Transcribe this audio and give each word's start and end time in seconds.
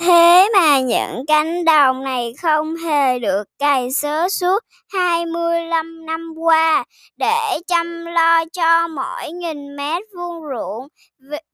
Thế 0.00 0.48
mà 0.54 0.80
những 0.80 1.24
cánh 1.26 1.64
đồng 1.64 2.02
này 2.02 2.34
không 2.42 2.76
hề 2.76 3.18
được 3.18 3.44
cày 3.58 3.92
xới 3.92 4.30
suốt 4.30 4.58
25 4.92 6.06
năm 6.06 6.34
qua, 6.36 6.84
để 7.16 7.60
chăm 7.66 8.04
lo 8.04 8.44
cho 8.52 8.88
mỗi 8.88 9.32
nghìn 9.32 9.76
mét 9.76 10.02
vuông 10.16 10.42
ruộng 10.42 10.88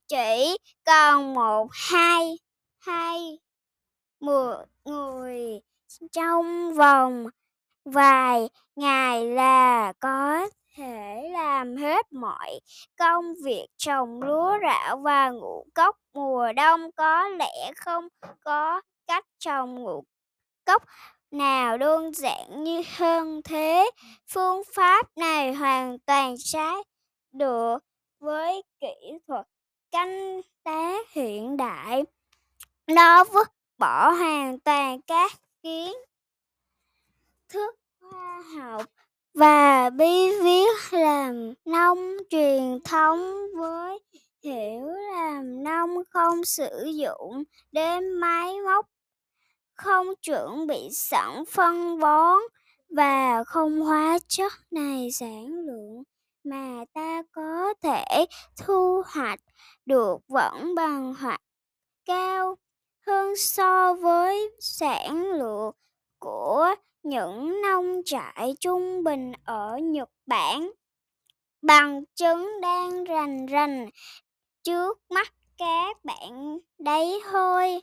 chỉ 0.07 0.57
còn 0.85 1.33
một, 1.33 1.67
hai 1.71 2.37
hai 2.79 3.39
một 4.19 4.63
người 4.85 5.59
trong 6.11 6.73
vòng 6.73 7.25
vài 7.85 8.49
ngày 8.75 9.25
là 9.25 9.93
có 9.99 10.47
thể 10.77 11.29
làm 11.31 11.75
hết 11.75 12.13
mọi 12.13 12.59
công 12.97 13.33
việc 13.43 13.67
trồng 13.77 14.21
lúa 14.21 14.57
gạo 14.61 14.97
và 14.97 15.29
ngũ 15.29 15.65
cốc. 15.73 15.97
Mùa 16.13 16.53
đông 16.53 16.91
có 16.91 17.27
lẽ 17.27 17.71
không 17.75 18.07
có 18.43 18.81
cách 19.07 19.25
trồng 19.39 19.75
ngũ 19.75 20.03
cốc 20.65 20.83
nào 21.31 21.77
đơn 21.77 22.13
giản 22.13 22.63
như 22.63 22.81
hơn 22.97 23.41
thế. 23.43 23.91
Phương 24.27 24.61
pháp 24.75 25.17
này 25.17 25.53
hoàn 25.53 25.99
toàn 25.99 26.35
trái 26.37 26.75
được 27.31 27.77
với 28.19 28.63
kỹ 28.79 29.13
thuật 29.27 29.45
canh 29.91 30.41
tác 30.63 31.11
hiện 31.11 31.57
đại. 31.57 32.03
Nó 32.87 33.23
vứt 33.23 33.47
bỏ 33.77 34.11
hoàn 34.11 34.59
toàn 34.59 35.01
các 35.01 35.31
kiến 35.63 35.93
thức 37.49 37.75
khoa 37.99 38.43
học 38.55 38.81
và 39.33 39.89
bí 39.89 40.31
viết 40.43 40.93
làm 40.93 41.53
nông 41.65 42.17
truyền 42.29 42.79
thống 42.83 43.33
với 43.57 43.99
hiểu 44.43 44.85
làm 45.13 45.63
nông 45.63 45.89
không 46.09 46.45
sử 46.45 46.85
dụng 46.85 47.43
đến 47.71 48.13
máy 48.13 48.53
móc, 48.65 48.85
không 49.73 50.07
chuẩn 50.21 50.67
bị 50.67 50.89
sẵn 50.91 51.43
phân 51.51 51.99
bón 51.99 52.39
và 52.89 53.43
không 53.43 53.81
hóa 53.81 54.19
chất 54.27 54.53
này 54.71 55.11
sản 55.11 55.45
lượng 55.65 56.03
mà 56.43 56.85
ta 56.93 57.23
có 57.31 57.73
thể 57.83 58.25
thu 58.57 59.03
hoạch 59.05 59.39
được 59.85 60.17
vẫn 60.27 60.75
bằng 60.75 61.13
hoặc 61.19 61.41
cao 62.05 62.55
hơn 63.07 63.35
so 63.37 63.93
với 63.93 64.51
sản 64.59 65.23
lượng 65.31 65.75
những 67.11 67.61
nông 67.61 68.01
trại 68.05 68.53
trung 68.59 69.03
bình 69.03 69.31
ở 69.45 69.77
Nhật 69.77 70.09
Bản. 70.25 70.71
Bằng 71.61 72.03
chứng 72.15 72.61
đang 72.61 73.03
rành 73.03 73.45
rành 73.45 73.89
trước 74.63 74.99
mắt 75.09 75.33
các 75.57 75.97
bạn 76.03 76.59
đấy 76.79 77.21
thôi. 77.31 77.81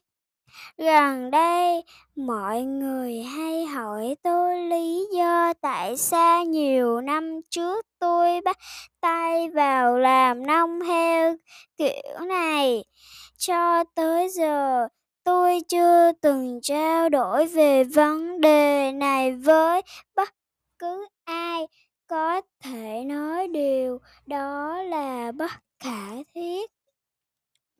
Gần 0.78 1.30
đây, 1.30 1.84
mọi 2.16 2.62
người 2.62 3.22
hay 3.22 3.64
hỏi 3.64 4.16
tôi 4.22 4.58
lý 4.60 5.06
do 5.16 5.52
tại 5.60 5.96
sao 5.96 6.44
nhiều 6.44 7.00
năm 7.00 7.40
trước 7.50 7.86
tôi 7.98 8.40
bắt 8.40 8.58
tay 9.00 9.48
vào 9.48 9.98
làm 9.98 10.46
nông 10.46 10.80
heo 10.80 11.36
kiểu 11.76 12.18
này. 12.28 12.84
Cho 13.38 13.84
tới 13.94 14.28
giờ, 14.28 14.88
tôi 15.28 15.60
chưa 15.68 16.12
từng 16.20 16.60
trao 16.62 17.08
đổi 17.08 17.46
về 17.46 17.84
vấn 17.84 18.40
đề 18.40 18.92
này 18.92 19.32
với 19.32 19.82
bất 20.14 20.34
cứ 20.78 21.08
ai. 21.24 21.66
Có 22.06 22.40
thể 22.60 23.04
nói 23.06 23.48
điều 23.48 23.98
đó 24.26 24.82
là 24.82 25.32
bất 25.32 25.50
khả 25.80 26.08
thiết. 26.34 26.70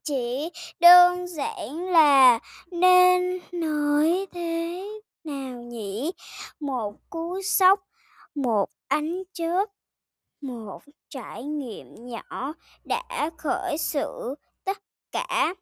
Chỉ 0.03 0.51
đơn 0.81 1.27
giản 1.27 1.89
là 1.89 2.39
nên 2.71 3.39
nói 3.53 4.27
thế 4.33 4.85
nào 5.25 5.62
nhỉ? 5.62 6.12
Một 6.61 6.95
cú 7.11 7.43
sốc, 7.43 7.81
một 8.35 8.71
ánh 8.89 9.23
chớp, 9.33 9.65
một 10.41 10.83
trải 11.09 11.45
nghiệm 11.45 12.06
nhỏ 12.06 12.53
đã 12.84 13.31
khởi 13.37 13.78
sự 13.78 14.34
tất 14.65 14.78
cả 15.12 15.55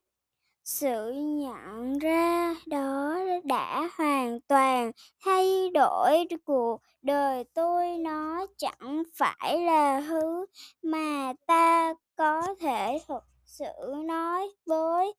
sự 0.66 1.12
nhận 1.15 1.99
ra 1.99 2.54
đó 2.66 3.16
đã 3.44 3.91
hoàn 3.97 4.41
toàn 4.41 4.93
thay 5.25 5.71
đổi 5.71 6.25
cuộc 6.44 6.81
đời 7.03 7.44
tôi. 7.54 7.99
Nó 7.99 8.47
chẳng 8.59 9.03
phải 9.15 9.60
là 9.60 10.03
thứ 10.09 10.47
mà 10.82 11.32
ta 11.47 11.94
có 12.16 12.43
thể 12.60 12.99
thực 13.09 13.25
sự 13.44 13.94
nói 14.04 14.49
với, 14.66 15.15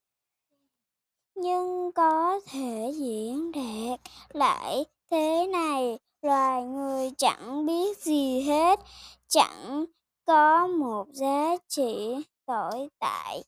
nhưng 1.34 1.92
có 1.92 2.40
thể 2.50 2.92
diễn 2.96 3.52
đạt 3.52 4.00
lại 4.32 4.84
thế 5.10 5.46
này. 5.52 5.98
Loài 6.22 6.64
người 6.64 7.10
chẳng 7.18 7.66
biết 7.66 7.98
gì 7.98 8.40
hết, 8.40 8.80
chẳng 9.28 9.84
có 10.26 10.66
một 10.66 11.06
giá 11.12 11.56
trị 11.68 12.16
tồn 12.46 12.88
tại 12.98 13.44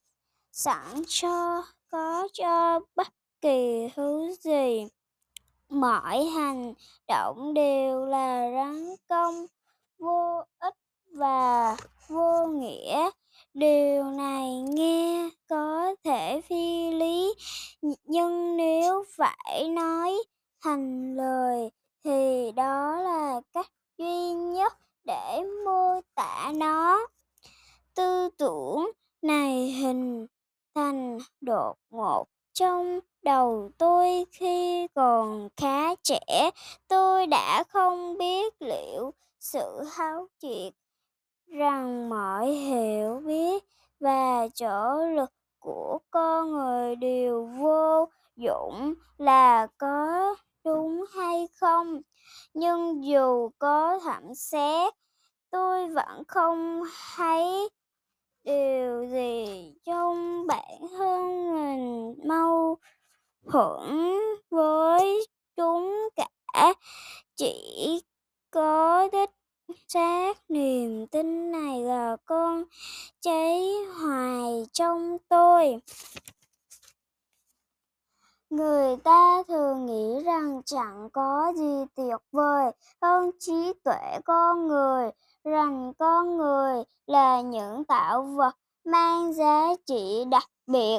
sẵn 0.53 1.03
cho 1.09 1.63
có 1.91 2.29
cho 2.33 2.81
bất 2.97 3.09
kỳ 3.41 3.89
thứ 3.97 4.35
gì. 4.41 4.87
Mọi 5.69 6.25
hành 6.25 6.75
động 7.09 7.55
đều 7.55 8.07
là 8.07 8.51
rắn 8.55 8.95
công, 9.09 9.47
vô 9.99 10.43
ích 10.59 10.75
và 11.13 11.77
vô 12.09 12.47
nghĩa. 12.47 13.11
Điều 13.55 14.05
này 14.05 14.63
nghe 14.63 15.31
có 15.49 15.95
thể 16.05 16.41
phi 16.41 16.91
lý 16.91 17.35
nhưng 18.05 18.57
nếu 18.57 19.05
phải 19.17 19.69
nói 19.69 20.23
thành 20.63 21.17
lời 21.17 21.71
thì 22.05 22.53
đó 22.57 22.97
là 22.97 23.41
cách 23.53 23.71
duy 23.99 24.33
nhất 24.33 24.73
để 25.05 25.43
mô 25.65 26.01
tả 26.15 26.53
nó. 26.55 27.07
Tư 27.95 28.29
tưởng 28.39 28.91
này 29.23 29.71
hình 29.71 30.27
thành 30.75 31.19
đột 31.41 31.75
ngột 31.91 32.25
trong 32.53 33.01
đầu 33.23 33.71
tôi 33.79 34.25
khi 34.33 34.87
còn 34.95 35.49
khá 35.57 35.95
trẻ. 35.95 36.51
Tôi 36.89 37.27
đã 37.27 37.65
không 37.69 38.19
biết 38.19 38.55
liệu 38.63 39.11
sự 39.41 39.85
háo 39.93 40.27
triệt 40.39 40.73
rằng 41.47 42.09
mọi 42.09 42.47
hiểu 42.47 43.23
biết 43.27 43.65
và 44.01 44.49
chỗ 44.55 45.07
lực 45.07 45.33
của 45.59 45.99
con 46.11 46.53
người 46.53 46.97
đều 46.97 47.45
vô 47.59 48.09
dụng 48.37 48.95
là 49.19 49.67
có 49.79 50.35
đúng 50.65 51.05
hay 51.15 51.49
không. 51.61 52.03
Nhưng 52.55 53.05
dù 53.05 53.51
có 53.59 53.99
thẩm 53.99 54.35
xét, 54.35 54.95
tôi 55.51 55.89
vẫn 55.89 56.25
không 56.29 56.83
thấy 57.17 57.69
điều 58.45 59.07
gì 59.07 59.75
trong 59.85 60.47
bản 60.47 60.81
thân 60.99 61.53
mình 61.55 62.15
mâu 62.29 62.77
thuẫn 63.47 64.19
với 64.51 65.27
chúng 65.57 66.09
cả. 66.17 66.75
Chỉ 67.37 68.01
có 68.51 69.09
đích 69.13 69.31
xác 69.89 70.51
niềm 70.51 71.07
tin 71.07 71.53
này 71.53 71.83
là 71.83 72.17
con 72.25 72.65
cháy 73.21 73.75
hoài 73.95 74.67
trong 74.73 75.17
tôi. 75.29 75.81
Người 78.51 78.97
ta 78.97 79.43
thường 79.49 79.87
nghĩ 79.87 80.23
rằng 80.25 80.63
chẳng 80.65 81.11
có 81.13 81.53
gì 81.57 81.85
tuyệt 81.95 82.21
vời 82.33 82.73
hơn 83.03 83.31
trí 83.39 83.73
tuệ 83.85 84.19
con 84.25 84.69
người 84.69 85.11
rằng 85.45 85.93
con 85.99 86.37
người 86.37 86.85
là 87.07 87.41
những 87.41 87.85
tạo 87.85 88.23
vật 88.23 88.57
mang 88.85 89.33
giá 89.33 89.69
trị 89.87 90.25
đặc 90.31 90.51
biệt 90.67 90.99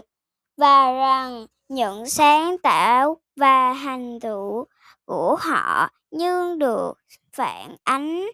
và 0.58 0.92
rằng 0.92 1.48
những 1.70 2.10
sáng 2.10 2.58
tạo 2.58 3.18
và 3.36 3.74
hành 3.74 4.20
tựu 4.20 4.66
của 5.06 5.36
họ 5.40 5.90
như 6.12 6.56
được 6.56 6.94
phản 7.34 7.76
ánh 7.84 8.26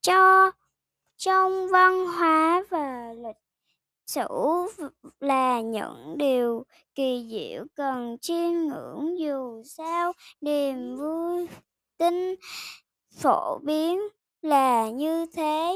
cho, 0.00 0.50
trong 1.16 1.68
văn 1.68 2.06
hóa 2.06 2.64
và 2.70 3.12
lịch 3.12 3.36
sử 4.06 4.28
là 5.20 5.60
những 5.60 6.18
điều 6.18 6.64
kỳ 6.94 7.28
diệu 7.30 7.64
cần 7.74 8.18
chiêm 8.20 8.52
ngưỡng 8.52 9.18
dù 9.18 9.62
sao 9.64 10.12
niềm 10.40 10.96
vui 10.96 11.48
tinh 11.98 12.34
phổ 13.14 13.58
biến 13.58 14.00
là 14.42 14.88
như 14.90 15.26
thế. 15.32 15.74